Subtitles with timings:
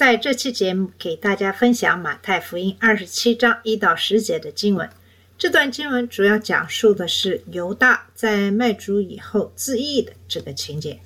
[0.00, 4.88] 在这期节目给大家分享马太福音二十七章一到十节的经文。
[5.36, 10.98] 这段经文主要讲述的是犹大在卖主以后自缢的这个情节。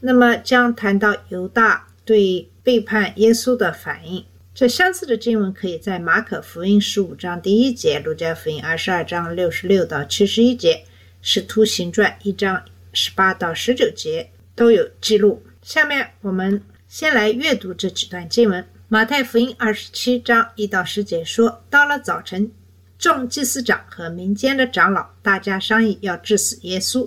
[0.00, 4.24] 那么将谈到犹大对背叛耶稣的反应。
[4.54, 10.84] 这相似的经文可以在马可福音十五章第一节、路加福音二十二章六十六到七十一节、
[11.20, 15.42] 使徒行传一章十八到十九节都有记录。
[15.60, 18.66] 下面我们先来阅读这几段经文。
[18.88, 22.50] 马太福音二十七章一到十节说：“到了早晨，
[22.98, 27.06] 众祭司长和民间的长老大家商议要致死耶稣，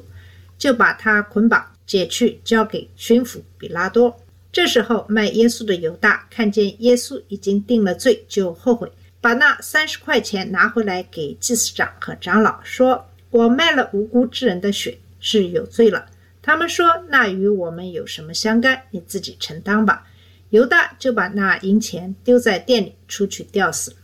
[0.56, 4.16] 就把他捆绑解去，交给巡抚比拉多。
[4.52, 16.06] 这时候卖耶稣的犹大看见耶稣已经定了罪，就后悔，把那三十块钱拿回来给祭司长和长老，说：“我卖了无辜之人的血，是有罪了。”
[16.42, 18.84] 他们说：“那与我们有什么相干？
[18.92, 20.08] 你自己承担吧。”
[20.50, 23.96] 犹大就把那银钱丢在店里，出去吊死。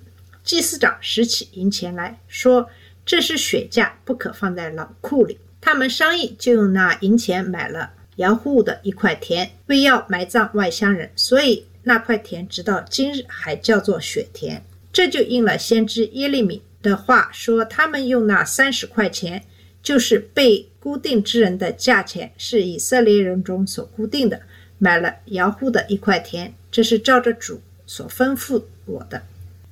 [0.44, 2.70] 祭司长拾起银钱来说
[3.06, 14.64] ：“这是血价，不可放在老库里。”他们商议，就用那银钱买了姚户的一块田，为要埋葬外乡人，所以那块田直到今日还叫做血田。
[14.94, 19.44] 这就应了先知耶利米的话说：“他们用那三十块钱，
[19.84, 24.40] 就是被固定之人的价钱，是以色列人中所固定的。”
[24.80, 29.22] 买了摇户的一块田，这是照着主所吩咐我的。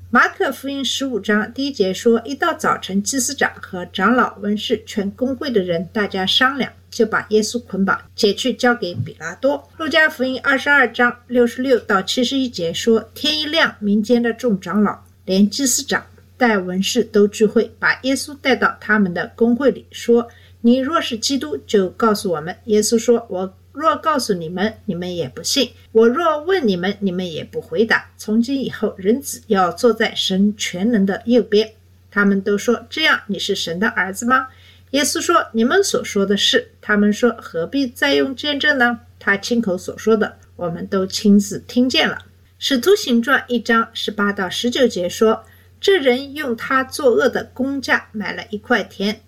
[0.10, 9.70] 马可福音十五章第一节说：一到早晨，祭司长和长老、文士、全公会的人，大家商量，就把耶稣捆绑，解去交给比拉多。
[9.78, 16.06] 路加福音二十二章六十六到七十一节说：天一亮，民间的众长老连祭司长
[16.36, 20.28] 带文士都聚会，把耶稣带到他们的公会里，说：
[20.66, 22.58] 你若是基督，就告诉我们。
[22.66, 23.54] 耶稣说：我。
[23.72, 28.10] 若告诉你们，你们也不信；我若问你们，你们也不回答。
[28.18, 31.74] 从今以后，人子要坐在神全能的右边。
[32.10, 34.48] 他们都说：“这样，你是神的儿子吗？”
[34.92, 39.02] 耶稣说：“你们所说的是。”他们说：“何必再用见证呢？
[39.20, 42.20] 他亲口所说的，我们都亲自听见了。”
[42.58, 45.44] 使徒行传一章十八到十九节说
[45.82, 49.20] ：“这人用他作恶的工价买了一块田，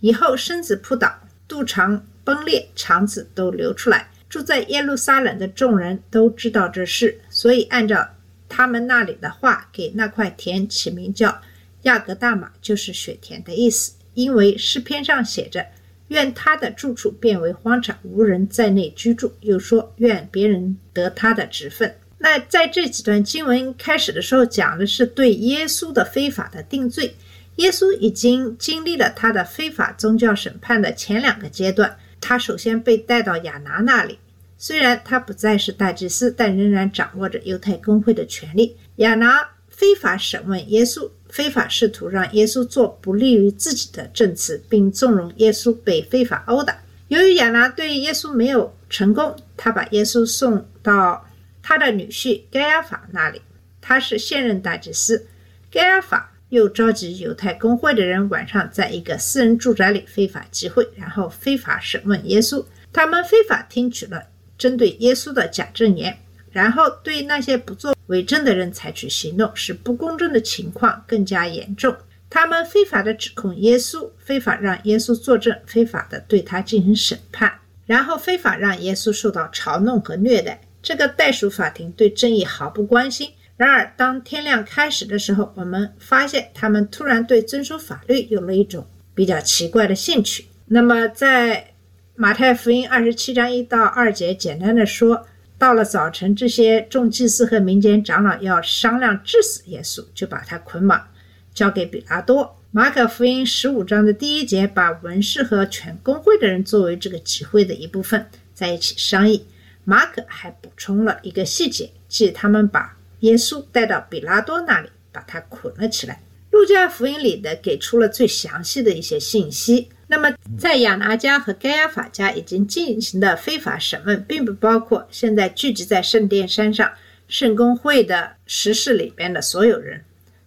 [0.00, 1.14] 以后身子扑倒，
[1.46, 4.08] 肚肠。”崩裂，肠子都流出来。
[4.28, 8.08] 住在耶路撒冷的众人都知道这事，所以按照
[8.48, 11.40] 他们那里的话，给那块田起名叫
[11.82, 13.94] 亚格大马，就是雪田的意思。
[14.14, 15.66] 因为诗篇上写着
[16.08, 27.16] ：“愿他的住处变为荒场，无人在内居住。”又说：“愿别人得他的职分。”那在这几段经文开始的时候，讲的是对耶稣的非法的定罪。
[27.60, 31.94] 耶稣已经经历了他的非法宗教审判的前两个阶段。
[32.18, 34.18] 他首先被带到亚拿那里，
[34.56, 38.78] 虽然他不再是大祭司，但仍然掌握着犹太公会的权利。
[38.96, 46.78] 亚拿非法审问耶稣，非法试图让耶稣做不利于自己的证词，并纵容耶稣被非法殴打。
[47.08, 51.26] 由于亚拿对耶稣没有成功，他把耶稣送到
[51.62, 53.42] 他的女婿该亚法那里，
[53.82, 55.26] 他是现任大祭司。
[55.70, 56.29] 该亚法。
[56.50, 62.64] 又召集犹太公会的人，晚上在一个私人住宅里非法集会，然后非法审问耶稣。
[62.92, 64.20] 他们非法听取了
[64.58, 66.18] 针对耶稣的假证言，
[66.50, 71.96] 然后对那些不做伪证的人采取行动，使不公正的情况更加严重。
[72.28, 77.52] 他们非法的指控耶稣，非法让耶稣作证，非法的对他进行审判，
[77.86, 80.60] 然后非法让耶稣受到嘲弄和虐待。
[80.82, 83.30] 这个代属法庭对正义毫不关心。
[83.60, 90.46] 然而，当天亮开始的时候，我们发现他们突然对遵守法律有了一种比较奇怪的兴趣。
[90.64, 91.74] 那么，在
[92.14, 95.26] 马太福音二十七章一到二节，简单的说，
[95.58, 101.08] 到了早晨，这些众祭司和民间长老要商量致死耶稣，就把他捆绑，
[101.52, 102.56] 交给比拉多。
[102.70, 108.24] 马可福音十五章的第一节，把文士和全公会的人作为这个集会的一部分，
[108.54, 109.44] 在一起商议。
[109.84, 116.20] 马可还补充了一个细节，即他们把耶稣带到比拉多那里，把他捆了起来。
[116.50, 119.88] 路加福音里的给出了最详细的一些信息。
[120.08, 126.90] 那么，在亚拿家和该亚法家已经进行的非法审问，并不包括现在聚集在圣殿山上
[127.28, 130.02] 圣公会的实事里边的所有人。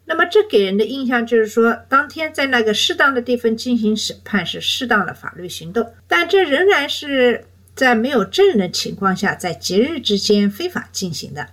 [0.05, 11.47] 那么这给人的印象就是说，当天在那个适当的地方进行审判是适当的法律行动，但这仍然是在没有证人的情况下，在节日之间非法进行的，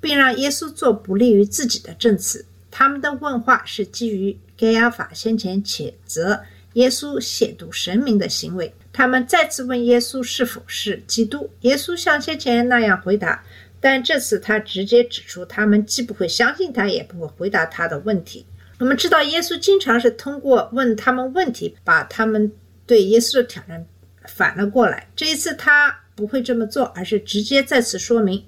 [0.00, 2.44] 并让耶稣做不利于自己的证词。
[2.70, 6.40] 他们的问话是基于该亚法先前谴责
[6.74, 8.72] 耶稣亵渎神明的行为。
[8.92, 13.42] 他们再次问耶稣是否是基督，耶稣像先前那样回答。
[13.80, 18.44] 但这次他直接指出，他们既不会相信他，也不会回答他的问题。
[18.78, 22.52] 我们知道，耶稣经常是通过问他们问题，把他们
[22.86, 23.86] 对耶稣的挑战
[24.26, 25.08] 反了过来。
[25.16, 28.44] 这一次他不会这么做，而是直接再次说明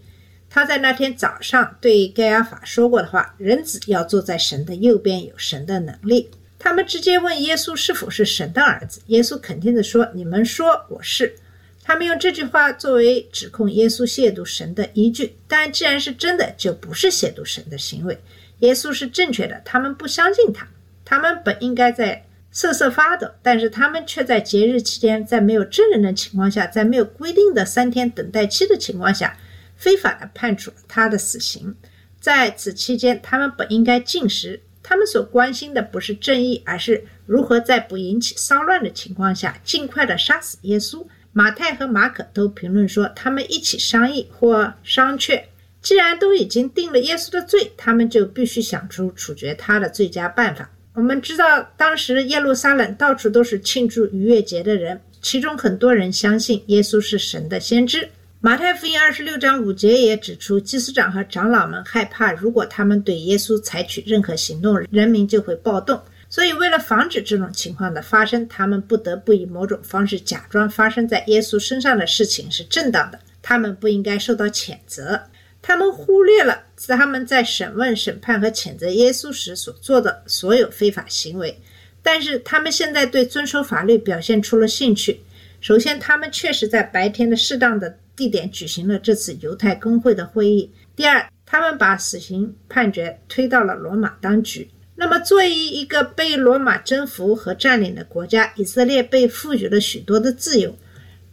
[0.54, 11.37] 他在那天早上对盖亚法说过的话：“人子要坐在神的右边，有神的能力。”他们直接问耶稣是否是神的儿子，耶稣肯定地说：“你们说我是。”
[11.82, 18.20] 他们用这句话作为指控耶稣亵渎神的依据，但既然是真的，就不是亵渎神的行为。
[18.58, 20.69] 耶稣是正确的，他们不相信他。
[21.02, 29.38] 他们本应该在瑟瑟发抖，但是他们却在节日期间，在没有证人的情况下，在没有规定的三天等待期的情况下，
[29.82, 31.75] 非法的判处他的死刑。
[32.20, 34.61] 在此期间，他们本应该禁食。
[34.81, 41.05] 他们所关心的不是正义，而是如何在不引起骚乱的情况下，尽快的杀死耶稣。
[41.32, 45.43] 马太和马可都评论说，他们一起商议或商榷。
[45.81, 50.70] 既然都已经定了耶稣的罪，他们就必须想出处决他的最佳办法。
[50.94, 58.08] 我们知道，当时耶路撒冷到处都是庆祝逾越节的人，其中很多人相信耶稣是神的先知。
[58.44, 66.03] 马太福音二十六章五节也指出，祭司长和长老们害怕，如果他们对耶稣采取任何行动，人民就会暴动。
[66.29, 75.23] 所以，为了防止这种情况的发生，他们不得不以某种方式假装发生在耶稣身上的事情是正当的，他们不应该受到谴责。
[75.62, 81.56] 他们忽略了他们在审问、审判和谴责耶稣时所做的所有非法行为，
[82.03, 85.21] 但是他们现在对遵守法律表现出了兴趣。
[85.61, 90.70] 首先，他们确实在白天的适当的地点举行了这次犹太公会的会议。
[90.94, 94.70] 第二，他们把死刑判决推到了罗马当局。
[94.94, 100.76] 那么，作为一个被罗马征服和占领的国家，以色列被赋予了许多的自由，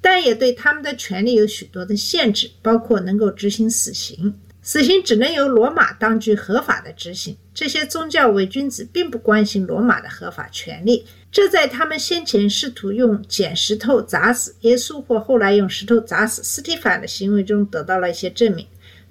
[0.02, 4.34] 但也对他们的权利有许多的限制，包括能够执行死刑。
[4.62, 7.36] 死刑只能由罗马当局合法的执行。
[7.54, 18.66] 这些宗教伪君子并不关心罗马的合法权利，这在他们先前试图用捡石头砸死耶稣，或后来用石头砸死斯蒂凡的行为中得到了一些证明。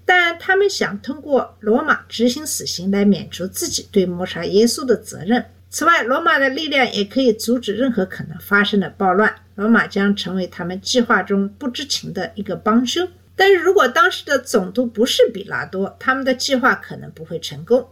[0.05, 5.44] 但他们想通过罗马执行死刑来免除自己对谋杀耶稣的责任。
[5.70, 9.35] 此外，罗马的力量也可以阻止任何可能发生的暴乱。
[9.55, 13.06] 罗马将成为他们计划中不知情的一个帮凶。
[13.37, 17.87] 但是如果当时的总督不是比拉多，他们的计划可能不会成功。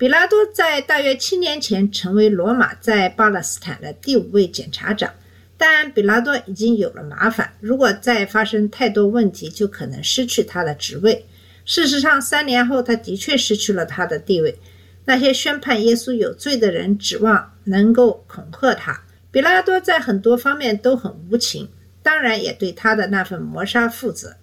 [0.00, 5.12] 比拉多在大约七年前成为罗马在巴勒斯坦的第五位检察长，
[5.58, 11.26] 但比拉多已经有了麻烦，如果再发生太多问题，就可能失去他的职位。
[11.66, 14.58] 事实上，三年后，他的确失去了他的地位。
[15.04, 19.02] 那些宣判耶稣有罪的人指望能够恐吓他。
[19.30, 21.68] 比拉多在很多方面都很无情，
[22.02, 24.34] 当然也对他的那份谋杀负责。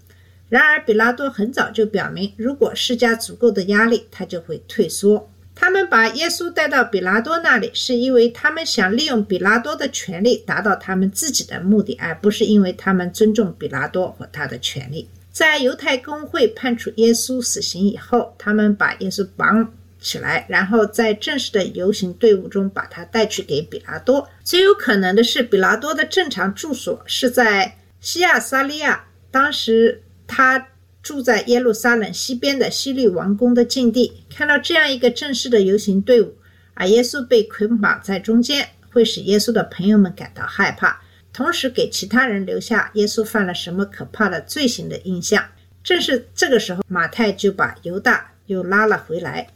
[0.49, 5.27] 然而，比拉多很早就表明，如果施加足够的压力，他就会退缩。
[5.59, 15.09] 他们把耶稣带到比拉多那里，是因为他们想利用比拉多的权利达到他们自己的目的，而不是因为他们尊重比拉多和他的权利。
[15.31, 24.29] 在犹太公会判处耶稣死刑以后，他们把耶稣绑起来，然后在正式的游行队伍中把他带去给比拉多。
[24.43, 30.67] 最有可能的是，比拉多的正常住所是在西亚撒利亚，当时他
[31.07, 34.11] 住在耶路撒冷西边的希律王宫的境地。
[34.29, 36.35] 看到这样一个正式的游行队伍，
[36.73, 41.01] 而耶稣被捆绑在中间，会使耶稣的朋友们感到害怕。
[41.31, 45.45] 同时给其他人留下耶稣犯了什么可怕的罪行的印象。
[45.81, 49.47] 正是这个时候，马太就把犹大又拉了回来。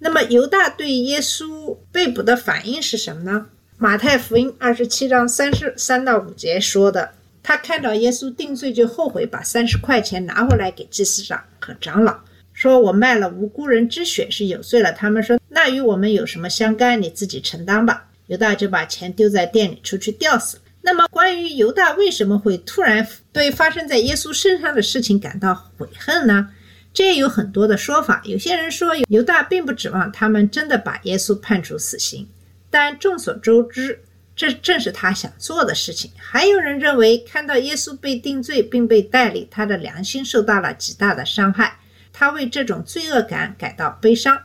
[0.00, 3.46] 那么，犹大对耶稣被捕的反应是什么呢？
[3.78, 12.16] 马太福音二十七章三十三到五节说的，他看到耶稣定罪，就后悔，把三十块钱拿回来给祭司长和长老，
[12.52, 17.00] 说：“我卖了无辜人之血是有罪了。”他们说：“那与我们有什么相干？
[17.02, 20.62] 你自己承担吧。”犹大就把钱丢在店里，出去吊死了。
[20.80, 26.48] 那么，关于犹大为什么会突然对发生在耶稣身上的事情感到悔恨呢？
[26.94, 28.22] 这也有很多的说法。
[28.24, 32.28] 有些人说，犹大并不指望他们真的把耶稣判处死刑，
[32.70, 34.00] 但众所周知，
[34.42, 36.10] 这正是他想做的事情。
[36.16, 41.78] 还有人认为，看到耶稣被定罪并被代理，他的良心受到了极大的伤害，
[42.12, 44.36] 他为这种罪恶感感到悲伤。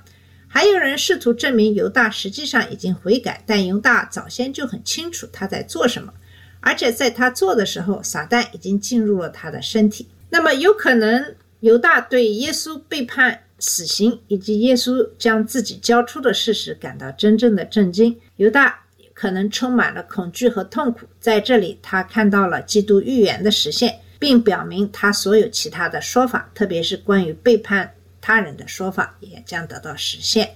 [0.48, 6.14] 还有人试图证明犹大实际上已经悔改，但犹大早先就很清楚他在做什么，
[6.60, 10.08] 而且在他做的时候，撒旦已经进入了他的身体。
[10.30, 18.16] 那么有可能犹大对耶稣被判死刑以及耶稣将自己交出的事实感到真正的震惊。
[18.36, 18.80] 犹大
[19.20, 30.56] 可能充满了恐惧和痛苦，在这里他看到了基督预言的实现，并表明他所有其他的说法，特别是关于背叛他人的说法，也将得到实现。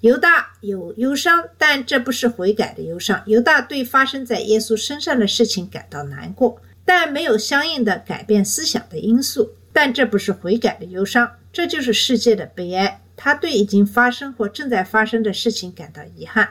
[0.00, 3.22] 犹大有忧伤，但这不是悔改的忧伤。
[3.26, 9.52] 犹大对发生在耶稣身上的事情感到难过，但没有相应的改变思想的因素。
[9.74, 13.02] 但这不是悔改的忧伤，这就是世界的悲哀。
[13.14, 16.48] 他对已经发生或正在发生的事情感到遗憾，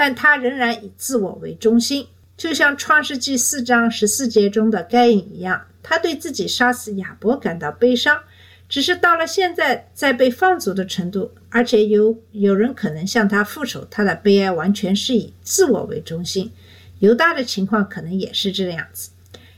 [0.00, 5.66] 但他仍然以自我为中心，就像创世纪四章十四节中的该隐一样。
[5.82, 8.18] 他对自己杀死亚伯感到悲伤。
[8.66, 16.50] 只是到了现在，在被放逐的程度，而且有有人可能向他复仇，他的悲哀完全是以自我为中心。
[17.00, 19.10] 犹大的情况可能也是这样子。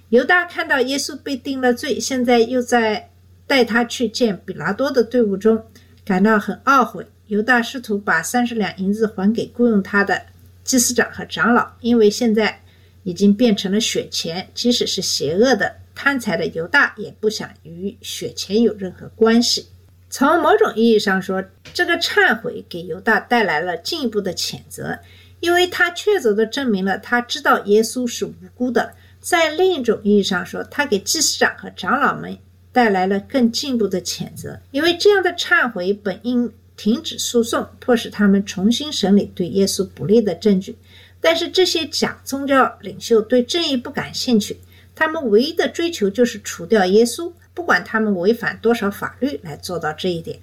[0.08, 3.10] 犹大看到耶稣被定了罪，现在又在
[3.46, 5.64] 带他去见比拉多的队伍中，
[6.04, 7.06] 感到很懊悔。
[7.28, 10.20] 犹大试图把三十两银子还给雇佣他的
[10.64, 12.62] 祭司长和长老，因为现在
[13.02, 15.76] 已经变成了血钱，即使是邪恶的。
[15.94, 19.66] 贪财的犹大也不想与血钱有任何关系。
[20.08, 24.98] 从某种意义上说，这个忏悔给犹大带来了进一步的谴责，
[25.40, 28.94] 因为他确凿地证明了他知道耶稣是无辜的。
[29.20, 32.38] 在另一种意义上说，他给祭司长和长老们
[32.72, 40.76] 带来了更进一步的谴责，因为这样的忏悔本应停止诉讼，迫使他们重新审理对耶稣不利的证据。
[41.20, 44.58] 但是这些假宗教领袖对正义不感兴趣。
[44.94, 50.38] 他们唯一的追求就是除掉耶稣，不管他们违反多少法律来做到这一点。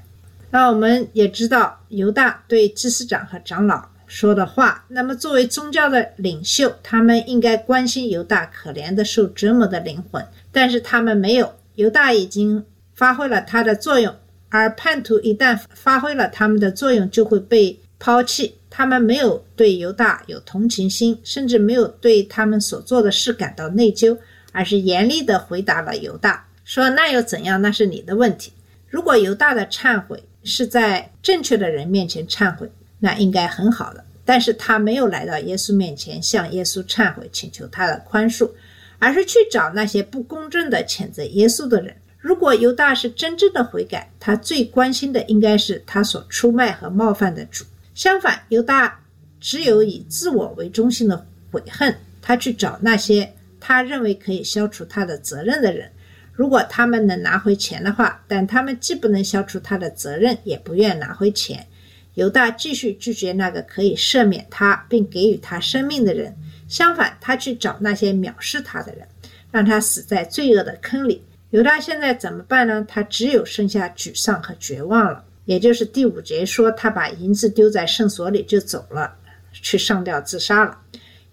[0.52, 4.86] 那我们也知道犹大对祭司长和长老说的话。
[4.88, 11.54] 那么作为宗教的领袖，他们应该关心犹大可怜的受折磨的灵魂，但是他们没有。
[11.76, 14.14] 犹大已经发挥了他的作用，
[14.50, 18.54] 而叛徒一旦发挥了他们的作用，就会被抛弃。
[18.70, 24.18] 他们没有对犹大有同情心，甚至没有对他们所做的事感到内疚。
[24.52, 27.62] 而是严厉地回答了犹大，说：“那又怎样？
[27.62, 28.52] 那是你的问题。
[28.88, 34.04] 如果犹大的忏悔是在正确的人面前忏悔，那应该很好的。
[34.26, 38.50] 但是他没有来到耶稣面前向耶稣忏悔，请求他的宽恕，
[38.98, 41.96] 而是去找那些不公正的谴责耶稣的人。
[42.20, 47.66] 如果犹大是真正的悔改，他最关心的应该是他所出卖和冒犯的主。
[47.96, 49.00] 相反，犹大
[49.40, 55.92] 只有以自我为中心的悔恨，他去找那些。”他认为可以消除他的责任的人，
[56.32, 61.68] 如果他们能拿回钱的话，但他们既不能消除他的责任，也不愿拿回钱。
[62.14, 66.34] 犹大继续拒绝那个可以赦免他并给予他生命的人，
[66.70, 69.06] 相反，他去找那些藐视他的人，
[69.52, 71.22] 让他死在罪恶的坑里。
[71.52, 72.86] 犹大现在怎么办呢？
[72.88, 75.24] 他只有剩下沮丧和绝望了。
[75.46, 79.16] 也就是第五节说，他把银子丢在圣所里就走了，
[79.52, 80.80] 去上吊自杀了。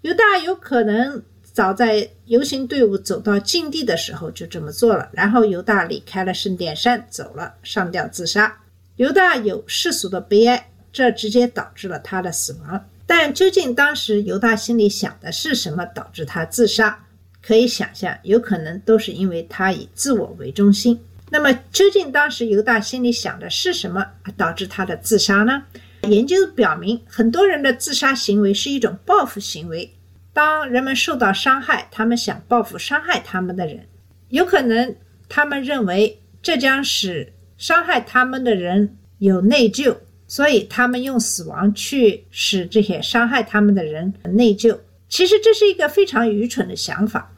[0.01, 1.23] 犹大有可能。
[1.53, 8.59] 早在游行队伍走到禁地的时候就这么做了，然后犹大离开了圣殿山，走了，上吊自杀。
[8.97, 12.85] 犹大有世俗的悲哀，这直接导致了他的死亡。
[13.07, 17.06] 但究竟当时犹大心里想的是什么，导致他自杀？
[17.47, 20.99] 可以想象，有可能都是因为他以自我为中心。
[21.29, 25.63] 那么，究竟当时犹大心里想的是什么，导致他的自杀呢？
[26.09, 29.89] 研究表明，很多人的自杀行为是一种报复行为。
[30.33, 33.87] 当人们受到伤害，他们想报复伤害他们的人，
[34.27, 34.93] 有可能
[35.29, 39.95] 他们认为这将使伤害他们的人有内疚，
[40.27, 44.77] 所以他们用死亡去使这些伤害他们的人内疚。
[45.07, 47.33] 其实这是一个非常愚蠢的想法。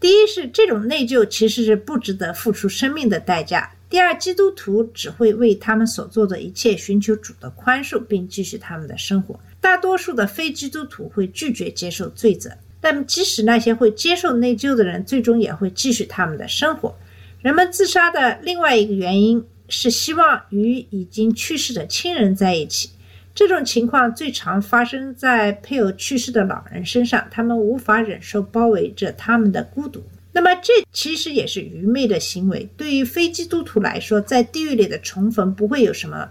[0.00, 3.72] 第一是这种内疚其实是不值得付出生命的代价。
[3.90, 9.40] 第二，基督徒只会为他们所做的一切寻求主的宽恕，并继续他们的生活。
[9.60, 12.50] 大多数的非基督徒会拒绝接受罪责，
[12.80, 16.94] 但即使那些会接受内疚的人，最终也会继续他们的生活。
[17.40, 22.90] 人们自杀的另外一个原因是希望与已经去世的亲人在一起。
[23.38, 30.02] 这种情况最常发生在配偶去世的老人身上，他们无法忍受包围着他们的孤独。
[30.32, 32.68] 那么，这其实也是愚昧的行为。
[32.76, 36.28] 对于非基督徒来说，在地狱里的重逢不会有什么。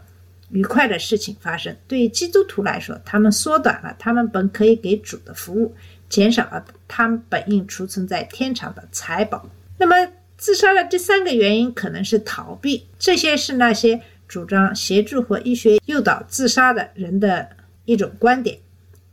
[0.49, 1.73] 愉快的事情发生。
[1.87, 5.73] 对于基督徒来说，他们缩短了他们本可以给主的服务，
[6.09, 9.49] 减少了他们本应储存在天堂的财宝。
[9.77, 9.95] 那么，
[10.37, 12.85] 自杀的第三个原因可能是逃避。
[12.99, 17.49] 这些是那些主张协助或医学诱导自杀的人的
[17.85, 18.57] 一种观点。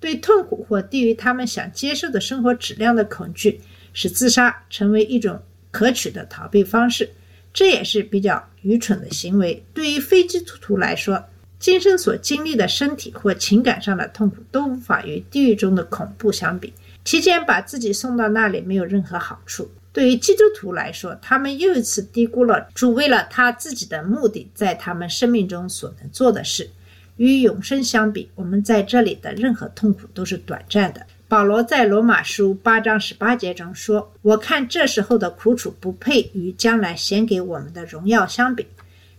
[0.01, 3.61] 对痛苦或低于他们想接受的生活质量的恐惧，
[3.95, 5.41] 使自杀成为一种
[5.71, 7.09] 可取的逃避方式。
[7.55, 9.65] 这也是比较愚蠢的行为。
[9.73, 11.25] 对于非基督徒来说，
[11.59, 16.75] 今生所经历的身体或情感上的痛苦都无法与地狱中的恐怖相比。
[17.05, 19.71] 提前把自己送到那里没有任何好处。
[19.95, 26.69] 对于基督徒来说，他们又一次低估了主为了他自己的目的在他们生命中所能做的事。
[27.17, 31.07] 与永生相比，我们在这里的任何痛苦都是短暂的。
[31.29, 38.67] 保罗在罗马书八章十八节中说：“我看这时候的苦楚不配与将来显给我们的荣耀相比。”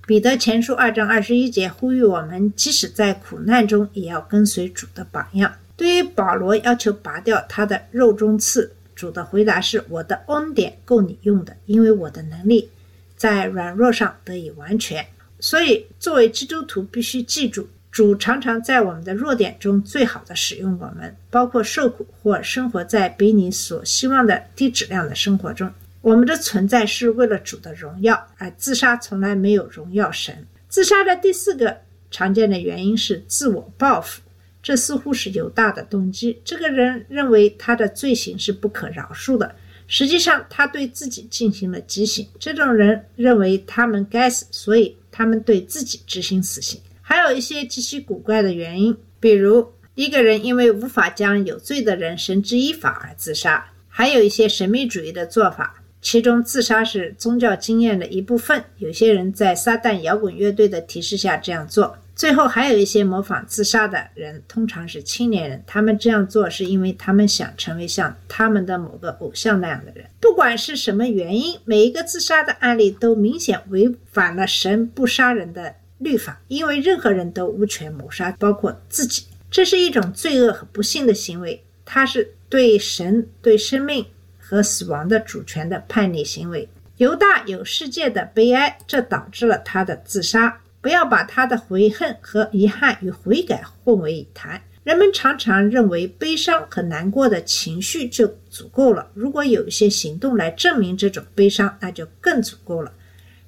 [0.05, 5.53] 彼得前书二章二十一节呼吁我们，即使在苦难中，也要跟随主的榜样。
[5.77, 12.69] 对于保罗要求拔掉他的肉中刺，主的回答是：“我的恩典够你用的，因为我的能力
[13.17, 15.05] 在软弱上得以完全。”
[15.39, 17.67] 所以，作为基督徒，必须记住。
[17.91, 25.71] 主常常在我们的弱点中最好的使用我们，包括受苦或生活在比你所希望的低质量的生活中。
[26.01, 30.45] 我们的存在是为了主的荣耀，而自杀从来没有荣耀神。
[30.67, 31.77] 自杀的第四个
[32.11, 34.21] 常见的原因是自我报复，
[34.65, 36.41] 这似乎是有大的动机。
[36.43, 39.53] 这个人认为他的罪行是不可饶恕的，
[39.85, 42.27] 实际上他对自己进行了极刑。
[42.39, 46.81] 这种人认为他们该死，所以他们对自己执行死刑。
[47.03, 58.63] 还有一些极其古怪的原因，比如一个人因为无法将有罪的人绳之以法而自杀；还有一些神秘主义的做法，其中自杀是宗教经验的一部分。
[58.79, 61.95] 有些人在撒旦摇滚乐队的提示下这样做。
[62.15, 70.05] 最后还有一些模仿自杀的人，通常是青年人，他们这样做是因为他们想成为像他们的某个偶像那样的人。
[70.19, 75.75] 不管是什么原因，每一个自杀的案例都明显违反了神不杀人的。
[75.97, 79.23] 律法，因为任何人都无权谋杀，包括自己。
[79.49, 84.05] 这是一种罪恶和不幸的行为，它是对神、对生命
[84.37, 86.67] 和死亡的主权的叛逆行为。
[86.97, 90.59] 犹大有世界的悲哀，这导致了他的自杀。
[90.85, 94.61] 不要把他的悔恨和遗憾与悔改混为一谈。
[94.83, 102.93] 人们常常认为悲伤和难过的情绪就足够了，如果有一些行动来证明这种悲伤，那就更足够了。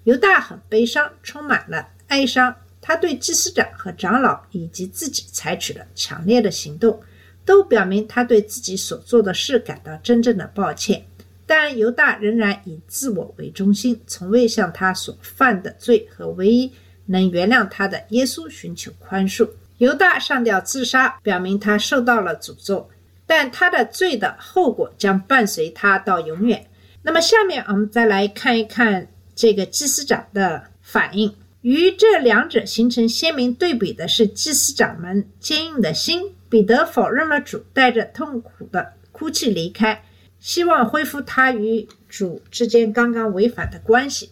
[0.05, 1.89] 犹大很悲伤，充满了。
[2.07, 6.99] 哀伤，他对祭司长和长老以及自己采取了强烈的行动，
[7.45, 11.05] 都表明他对自己所做的事感到真正的抱歉。
[11.45, 16.73] 但犹大仍然以自我为中心，从未向他所犯的罪和唯一
[17.07, 19.49] 能原谅他的耶稣寻求宽恕。
[19.79, 22.89] 犹大上吊自杀，表明他受到了诅咒，
[23.25, 26.65] 但他的罪的后果将伴随他到永远。
[27.03, 31.35] 那么，下面我们再来看一看这个祭司长的反应。
[31.61, 36.33] 与这两者形成鲜明对比的是，祭司长们坚硬的心。
[36.49, 40.01] 彼得否认了主，带着痛苦的哭泣离开，
[40.39, 44.29] 希望恢复他与主之间刚刚违反的关系。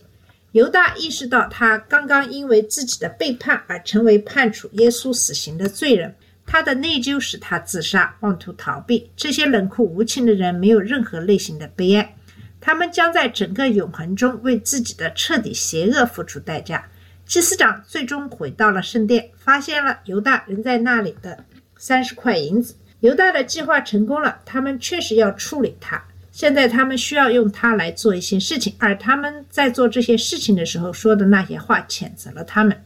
[0.55, 6.15] 犹大意识到，他刚刚因为自己的背叛而成为判处耶稣死刑的罪人。
[6.45, 9.11] 他的内疚使他自杀，妄图逃避。
[9.17, 12.15] 这些冷酷无情的人没有任何类型的悲哀，
[12.61, 16.87] 他们将在整个永恒中为自己的彻底邪恶付出代价。
[17.25, 21.43] 祭司长最终回到了圣殿，发现了犹大仍在那里的
[21.75, 22.73] 三十块银子。
[23.01, 26.01] 犹大的计划成功了，他们确实要处理他。
[26.35, 32.83] 现在他们需要用它来做一些事情，而他们在做这些事情的时候说的那些话，谴责了他们，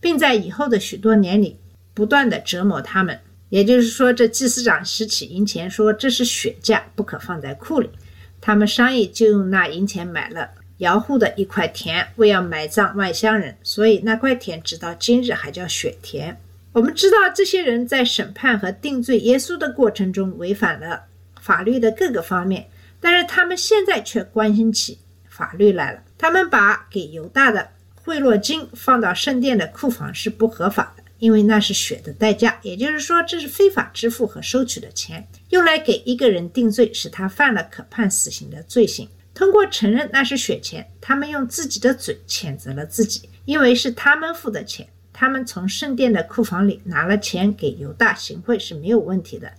[0.00, 1.58] 并在以后的许多年里
[1.92, 3.20] 不断的折磨他们。
[3.50, 7.90] 也就是说，这祭司长拾起银钱说：“这是血价，不可放在库里。”
[8.40, 10.48] 他们商议，就用那银钱买了。
[10.78, 16.40] 姚户的一块田，为要埋葬外乡人，所以那块田直到今日还叫雪田。
[16.72, 21.02] 我们知道这些人在审判和定罪耶稣的过程中违反了
[21.38, 22.66] 法律的各个方面，
[23.00, 26.02] 但是他们现在却关心起法律来了。
[26.18, 39.08] 他们把给犹大的贿赂金放到圣殿的库房是不合法的，因为那是血的代价，也就是说这是非法支付和收取的钱，用来给一个人定罪，使他犯了可判死刑的罪行。
[39.34, 44.88] 通过承认那是血钱，他们用自己的嘴谴责了自己，因为是他们付的钱。
[45.12, 49.50] 他们从圣殿的库房里拿了钱给犹大行贿是没有问题的，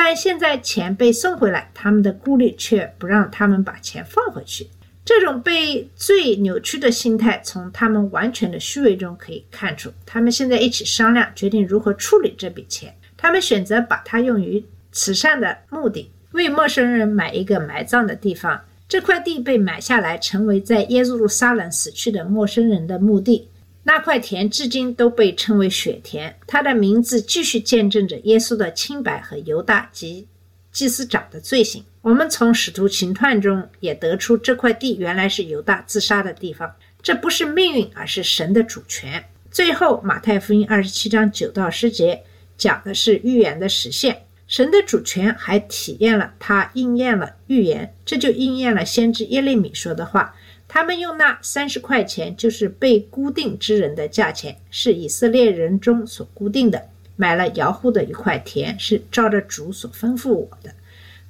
[0.00, 4.68] 但现在钱被送回来，他们的顾虑却不让他们把钱放回去。
[5.04, 9.92] 这种被最扭曲的心态，从他们完全的虚伪中可以看出。
[10.06, 12.94] 他们现在一起商量，决定如何处理这笔钱。
[13.16, 18.60] 他们选择把它用于慈善的目的，为陌生人买一个埋葬的地方。
[18.86, 23.48] 这块地被买下来，成为在耶路撒冷死去的陌生人的墓地。
[23.88, 30.28] 那块田至今都被称为血田，它的名字继续见证着耶稣的清白和犹大及
[30.70, 31.82] 祭司长的罪行。
[32.02, 36.70] 我们从使徒行传中也得出，这块地原来是犹大自杀的地方。
[37.00, 39.24] 这不是命运，而是神的主权。
[39.50, 42.24] 最后，马太福音二十七章九到十节
[42.58, 44.24] 讲的是预言的实现。
[44.46, 50.34] 神的主权还体验了，他应验了预言，这就应验了先知耶利米说的话。
[50.68, 60.70] 他们用那三十块钱，就是被固定之人的价钱，是以色列人中所固定的，买了摇户的一块田，是照着主所吩咐我的。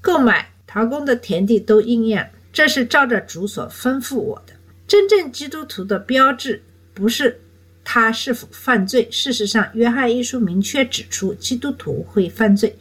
[0.01, 4.53] 购买陶工的田地都应验，这是照着主所吩咐我的。
[4.89, 7.41] 真正基督徒的标志不是
[7.85, 12.77] 他是否犯罪，事实上，约翰一书明确指出，基督徒会犯罪。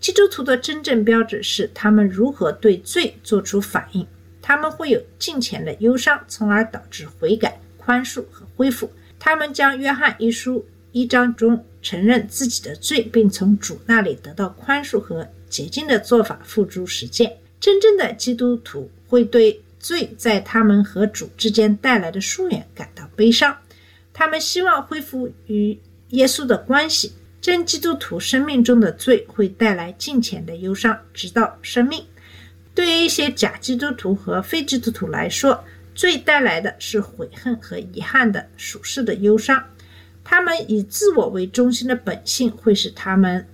[0.00, 4.06] 基督徒的真正标志是他们如何对罪做出反应。
[4.50, 8.90] 他们会有金钱的忧伤，从而导致悔改、宽恕和恢复。
[9.16, 17.36] 他们将约翰一书一章中承认自己的罪，并从主那里得到宽恕和洁净的做法付诸实践。
[17.60, 23.56] 真正的基督徒会对罪在他们和主之间带来的疏远感到悲伤。
[24.12, 27.12] 他们希望恢复与耶稣的关系。
[27.40, 32.04] 真基督徒生命中的罪会带来金钱的忧伤，直到生命。
[32.74, 39.62] 对于一些假基督徒和非基督徒来说，罪带来的是悔恨和遗憾的属世的忧伤。
[40.22, 43.44] 他们以自我为中心的本性会使他们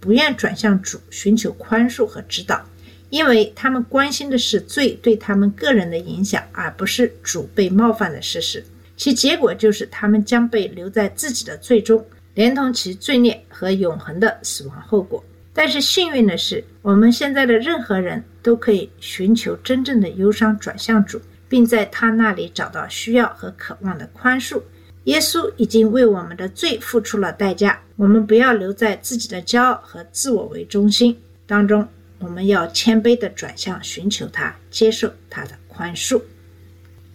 [0.00, 2.68] 不愿转向主，寻求宽恕和指导，
[3.10, 8.64] 因为他们关心的是罪对他们个人的影响，而不是主被冒犯的事实。
[8.96, 15.22] 其结果就是他们将被留在自己的罪中，连同其罪孽和永恒的死亡后果。
[15.56, 24.60] 但是幸运的是，我们现在的任何人都可以寻求真正的忧伤，转向主，并在他那里找到需要和渴望的宽恕。
[25.04, 31.86] 耶稣已经为我们的罪付出了代价，我们不要留在自己的骄傲和自我为中心当中，
[32.18, 36.20] 我们要谦卑地转向寻求他，接受他的宽恕。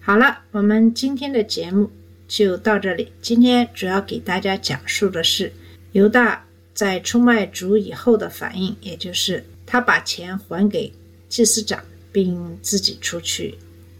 [0.00, 1.90] 好了，我们今天的节目
[2.26, 3.12] 就到这里。
[3.20, 5.52] 今天主要给大家讲述的是
[5.92, 6.46] 犹大。
[6.74, 10.92] 在出卖主以后的反应，也就是他把钱还给
[11.28, 13.56] 祭司长，并自己出去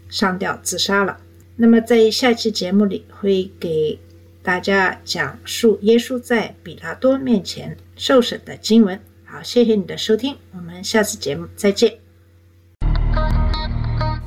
[0.09, 1.17] 上吊自杀了。
[1.55, 3.97] 那么在下期节目里会给
[4.41, 8.99] 大家讲述耶稣在比拉多面前受审的经文。
[9.23, 12.00] 好，谢谢你的收听，我们下次节目再见。